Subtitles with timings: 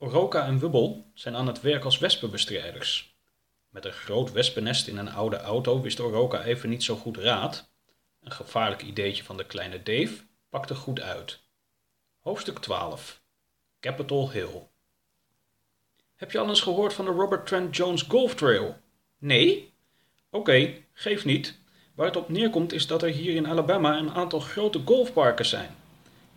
[0.00, 3.16] Oroka en Wubbel zijn aan het werk als wespenbestrijders.
[3.68, 7.70] Met een groot wespennest in een oude auto wist Oroka even niet zo goed raad.
[8.20, 10.14] Een gevaarlijk ideetje van de kleine Dave
[10.48, 11.40] pakte goed uit.
[12.18, 13.22] Hoofdstuk 12
[13.80, 14.68] Capitol Hill
[16.16, 18.76] Heb je al eens gehoord van de Robert Trent Jones Golf Trail?
[19.18, 19.74] Nee?
[20.30, 21.58] Oké, geef niet.
[21.94, 25.76] Waar het op neerkomt is dat er hier in Alabama een aantal grote golfparken zijn.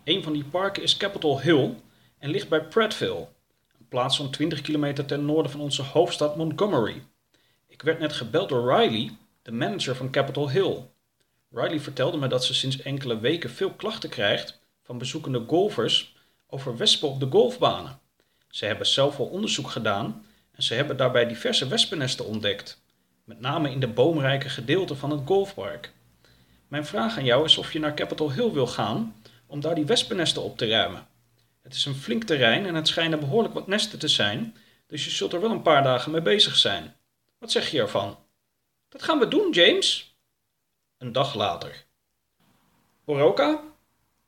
[0.04, 1.74] Een van die parken is Capitol Hill
[2.18, 3.28] en ligt bij Prattville,
[3.92, 7.02] plaats zo'n 20 kilometer ten noorden van onze hoofdstad Montgomery.
[7.68, 10.76] Ik werd net gebeld door Riley, de manager van Capitol Hill.
[11.50, 16.16] Riley vertelde me dat ze sinds enkele weken veel klachten krijgt van bezoekende golfers
[16.46, 17.98] over wespen op de golfbanen.
[18.48, 22.82] Ze hebben zelf al onderzoek gedaan en ze hebben daarbij diverse wespennesten ontdekt,
[23.24, 25.92] met name in de boomrijke gedeelten van het golfpark.
[26.68, 29.14] Mijn vraag aan jou is of je naar Capitol Hill wil gaan
[29.46, 31.06] om daar die wespennesten op te ruimen.
[31.62, 35.10] Het is een flink terrein en het schijnen behoorlijk wat nesten te zijn, dus je
[35.10, 36.96] zult er wel een paar dagen mee bezig zijn.
[37.38, 38.18] Wat zeg je ervan?
[38.88, 40.16] Dat gaan we doen, James.
[40.98, 41.84] Een dag later.
[43.04, 43.62] Oroka?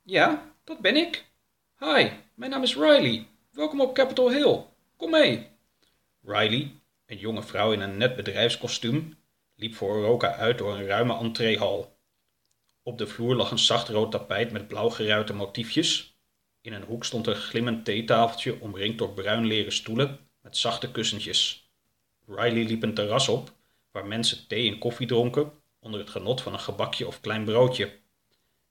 [0.03, 1.25] Ja, dat ben ik.
[1.79, 3.27] Hi, mijn naam is Riley.
[3.51, 4.65] Welkom op Capitol Hill.
[4.97, 5.47] Kom mee.
[6.21, 6.71] Riley,
[7.05, 9.17] een jonge vrouw in een net bedrijfskostuum,
[9.55, 11.97] liep voor Oroka uit door een ruime entreehal.
[12.83, 16.14] Op de vloer lag een zacht rood tapijt met blauw geruite motiefjes.
[16.65, 21.69] In een hoek stond een glimmend theetafeltje omringd door bruin leren stoelen met zachte kussentjes.
[22.27, 23.51] Riley liep een terras op
[23.91, 27.91] waar mensen thee en koffie dronken onder het genot van een gebakje of klein broodje.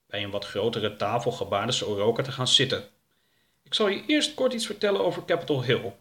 [0.07, 2.83] Bij een wat grotere tafel gebaarde ze Oroka te gaan zitten.
[3.63, 5.93] Ik zal je eerst kort iets vertellen over Capitol Hill.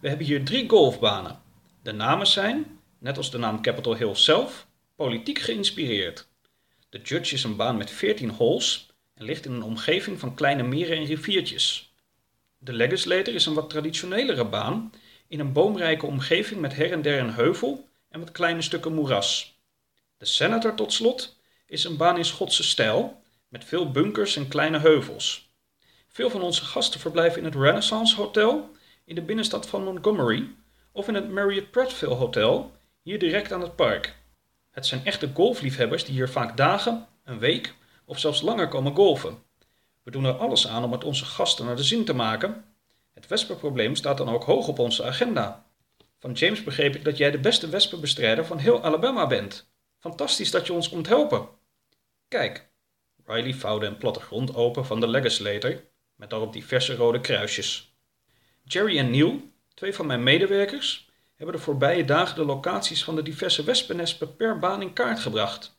[0.00, 1.40] We hebben hier drie golfbanen.
[1.82, 6.28] De namen zijn, net als de naam Capitol Hill zelf, politiek geïnspireerd.
[6.88, 8.91] De Judge is een baan met 14 holes
[9.22, 11.92] en ligt in een omgeving van kleine meren en riviertjes.
[12.58, 14.92] De Legislator is een wat traditionelere baan
[15.28, 19.60] in een boomrijke omgeving met her en der een heuvel en wat kleine stukken moeras.
[20.16, 24.78] De Senator tot slot is een baan in Schotse stijl met veel bunkers en kleine
[24.78, 25.50] heuvels.
[26.08, 28.70] Veel van onze gasten verblijven in het Renaissance Hotel
[29.04, 30.48] in de binnenstad van Montgomery
[30.92, 32.72] of in het Marriott Prattville Hotel
[33.02, 34.16] hier direct aan het park.
[34.70, 37.74] Het zijn echte golfliefhebbers die hier vaak dagen, een week
[38.04, 39.42] of zelfs langer komen golfen.
[40.02, 42.64] We doen er alles aan om het onze gasten naar de zin te maken.
[43.14, 45.66] Het wespenprobleem staat dan ook hoog op onze agenda.
[46.18, 49.70] Van James begreep ik dat jij de beste wespenbestrijder van heel Alabama bent.
[49.98, 51.48] Fantastisch dat je ons komt helpen.
[52.28, 52.70] Kijk,
[53.24, 55.84] Riley vouwde een plattegrond open van de legislator
[56.16, 57.96] met daarop diverse rode kruisjes.
[58.64, 59.40] Jerry en Neil,
[59.74, 64.58] twee van mijn medewerkers, hebben de voorbije dagen de locaties van de diverse wespennesten per
[64.58, 65.76] baan in kaart gebracht.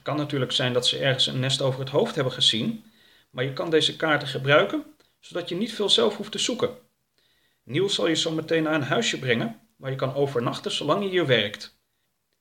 [0.00, 2.84] Het kan natuurlijk zijn dat ze ergens een nest over het hoofd hebben gezien,
[3.30, 4.84] maar je kan deze kaarten gebruiken
[5.18, 6.78] zodat je niet veel zelf hoeft te zoeken.
[7.62, 11.08] Niels zal je zo meteen naar een huisje brengen waar je kan overnachten zolang je
[11.08, 11.78] hier werkt.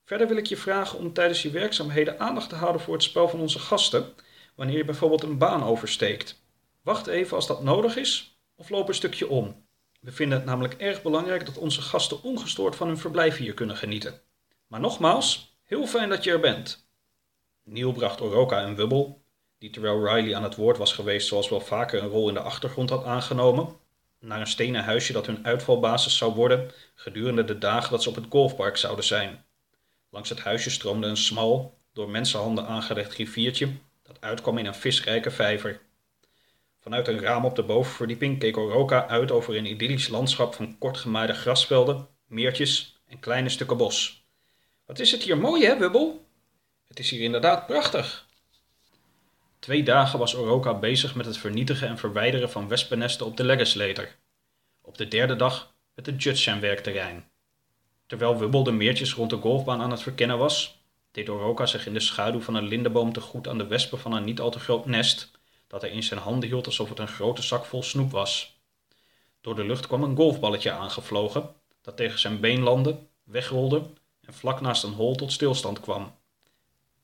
[0.03, 3.29] Verder wil ik je vragen om tijdens je werkzaamheden aandacht te houden voor het spel
[3.29, 4.13] van onze gasten,
[4.55, 6.41] wanneer je bijvoorbeeld een baan oversteekt.
[6.81, 9.65] Wacht even als dat nodig is of loop een stukje om.
[9.99, 13.77] We vinden het namelijk erg belangrijk dat onze gasten ongestoord van hun verblijf hier kunnen
[13.77, 14.21] genieten.
[14.67, 16.87] Maar nogmaals, heel fijn dat je er bent.
[17.72, 19.22] Neil bracht Oroka en Wubbel,
[19.57, 22.40] die terwijl Riley aan het woord was geweest zoals wel vaker een rol in de
[22.40, 23.75] achtergrond had aangenomen,
[24.19, 28.16] naar een stenen huisje dat hun uitvalbasis zou worden gedurende de dagen dat ze op
[28.16, 29.44] het golfpark zouden zijn.
[30.09, 33.69] Langs het huisje stroomde een smal, door mensenhanden aangelegd riviertje
[34.03, 35.81] dat uitkwam in een visrijke vijver.
[36.80, 41.34] Vanuit een raam op de bovenverdieping keek Oroka uit over een idyllisch landschap van kortgemaaide
[41.34, 44.25] grasvelden, meertjes en kleine stukken bos.
[44.86, 46.28] Wat is het hier mooi, hè, Wubbel?
[46.89, 48.27] Het is hier inderdaad prachtig.
[49.59, 54.16] Twee dagen was Oroka bezig met het vernietigen en verwijderen van wespennesten op de Legislator.
[54.81, 57.29] Op de derde dag de Judge zijn werkterrein.
[58.05, 61.94] Terwijl Wubbel de meertjes rond de golfbaan aan het verkennen was, deed Oroka zich in
[61.94, 64.59] de schaduw van een lindeboom te goed aan de wespen van een niet al te
[64.59, 65.31] groot nest
[65.67, 68.59] dat hij in zijn handen hield alsof het een grote zak vol snoep was.
[69.41, 71.50] Door de lucht kwam een golfballetje aangevlogen,
[71.81, 73.83] dat tegen zijn been landde, wegrolde
[74.21, 76.18] en vlak naast een hol tot stilstand kwam.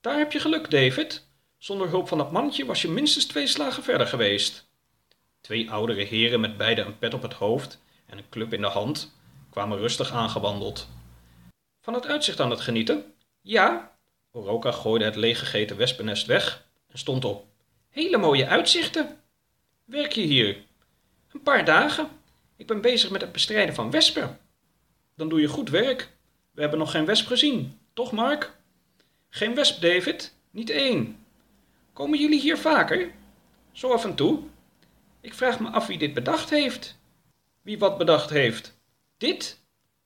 [0.05, 1.27] Daar heb je geluk, David.
[1.57, 4.69] Zonder hulp van dat mannetje was je minstens twee slagen verder geweest.
[5.41, 8.67] Twee oudere heren met beide een pet op het hoofd en een club in de
[8.67, 9.13] hand
[9.49, 10.89] kwamen rustig aangewandeld.
[11.81, 13.13] Van het uitzicht aan het genieten?
[13.41, 13.97] Ja.
[14.31, 17.45] Oroka gooide het leeggegeten wespennest weg en stond op.
[17.89, 19.19] Hele mooie uitzichten.
[19.85, 20.57] Werk je hier?
[21.31, 22.09] Een paar dagen.
[22.55, 24.39] Ik ben bezig met het bestrijden van wespen.
[25.15, 26.09] Dan doe je goed werk.
[26.51, 28.53] We hebben nog geen wesp gezien, toch Mark?
[29.35, 30.35] Geen wesp, David?
[30.51, 31.25] Niet één.
[31.93, 33.11] Komen jullie hier vaker?
[33.71, 34.43] Zo af en toe.
[35.21, 36.97] Ik vraag me af wie dit bedacht heeft.
[37.61, 38.77] Wie wat bedacht heeft.
[39.17, 39.59] Dit?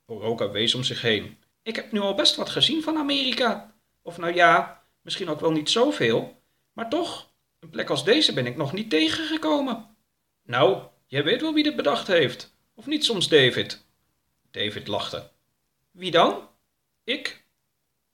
[0.06, 1.38] Oroka wees om zich heen.
[1.64, 3.76] Ik heb nu al best wat gezien van Amerika.
[4.02, 6.42] Of nou ja, misschien ook wel niet zoveel.
[6.74, 9.96] Maar toch, een plek als deze ben ik nog niet tegengekomen.
[10.44, 12.56] Nou, jij weet wel wie dit bedacht heeft.
[12.74, 13.86] Of niet soms David?
[14.52, 15.30] David lachte.
[15.92, 16.48] Wie dan?
[17.04, 17.48] Ik.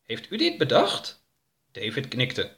[0.05, 1.25] Heeft u dit bedacht?
[1.71, 2.55] David knikte.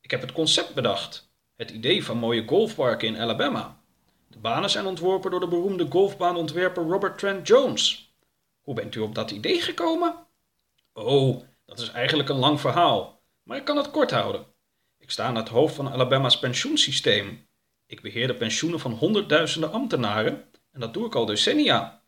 [0.00, 1.30] Ik heb het concept bedacht.
[1.56, 3.80] Het idee van mooie golfparken in Alabama.
[4.28, 8.12] De banen zijn ontworpen door de beroemde golfbaanontwerper Robert Trent Jones.
[8.60, 10.14] Hoe bent u op dat idee gekomen?
[10.92, 14.46] Oh, dat is eigenlijk een lang verhaal, maar ik kan het kort houden.
[14.98, 17.48] Ik sta aan het hoofd van Alabama's pensioensysteem.
[17.86, 22.02] Ik beheer de pensioenen van honderdduizenden ambtenaren en dat doe ik al decennia.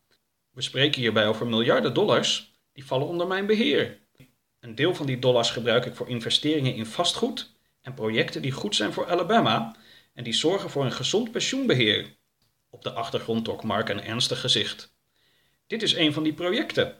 [0.51, 4.00] We spreken hierbij over miljarden dollars, die vallen onder mijn beheer.
[4.61, 8.77] Een deel van die dollars gebruik ik voor investeringen in vastgoed en projecten die goed
[8.77, 9.77] zijn voor Alabama
[10.15, 12.17] en die zorgen voor een gezond pensioenbeheer.
[12.71, 14.95] Op de achtergrond trok Mark een ernstig gezicht.
[15.67, 16.95] Dit is een van die projecten.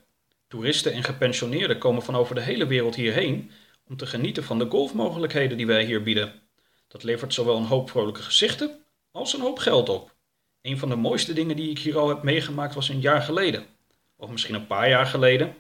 [0.49, 3.51] Toeristen en gepensioneerden komen van over de hele wereld hierheen
[3.85, 6.33] om te genieten van de golfmogelijkheden die wij hier bieden.
[6.89, 10.15] Dat levert zowel een hoop vrolijke gezichten als een hoop geld op.
[10.63, 13.67] Een van de mooiste dingen die ik hier al heb meegemaakt was een jaar geleden.
[14.17, 15.55] Of misschien een paar jaar geleden.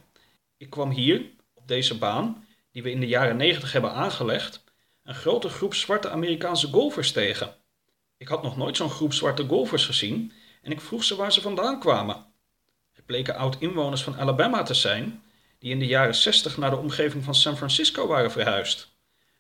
[0.57, 1.31] Ik kwam hier,
[1.71, 4.65] deze baan, die we in de jaren 90 hebben aangelegd,
[5.05, 7.55] een grote groep zwarte Amerikaanse golfers tegen.
[8.17, 10.33] Ik had nog nooit zo'n groep zwarte golfers gezien
[10.63, 12.27] en ik vroeg ze waar ze vandaan kwamen.
[12.93, 15.23] Het bleken oud-inwoners van Alabama te zijn,
[15.59, 18.89] die in de jaren 60 naar de omgeving van San Francisco waren verhuisd.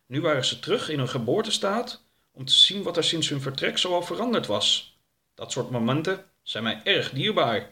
[0.06, 3.78] Nu waren ze terug in hun geboortestaat om te zien wat er sinds hun vertrek
[3.78, 4.98] zoal veranderd was.
[5.34, 7.70] Dat soort momenten zijn mij erg dierbaar.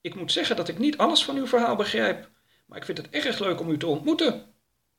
[0.00, 2.30] Ik moet zeggen dat ik niet alles van uw verhaal begrijp,
[2.72, 4.42] maar ik vind het erg leuk om u te ontmoeten.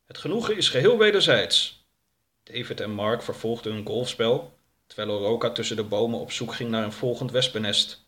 [0.06, 1.86] Het genoegen is geheel wederzijds.
[2.44, 4.54] David en Mark vervolgden hun golfspel,
[4.88, 8.06] terwijl Oroka tussen de bomen op zoek ging naar een volgend wespennest.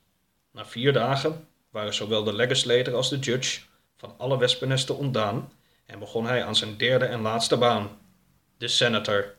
[0.51, 3.61] Na vier dagen waren zowel de legislator als de judge
[3.95, 5.51] van alle wespennesten ontdaan
[5.85, 7.97] en begon hij aan zijn derde en laatste baan,
[8.57, 9.34] de senator.